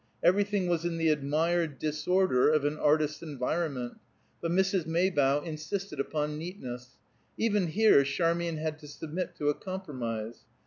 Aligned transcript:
Everything 0.23 0.65
was 0.65 0.83
in 0.83 0.97
the 0.97 1.09
admired 1.09 1.77
disorder 1.77 2.49
of 2.49 2.65
an 2.65 2.75
artist's 2.79 3.21
environment; 3.21 3.99
but 4.41 4.49
Mrs. 4.49 4.87
Maybough 4.87 5.43
insisted 5.43 5.99
upon 5.99 6.39
neatness. 6.39 6.97
Even 7.37 7.67
here 7.67 8.03
Charmian 8.03 8.57
had 8.57 8.79
to 8.79 8.87
submit 8.87 9.35
to 9.35 9.49
a 9.49 9.53
compromise. 9.53 10.39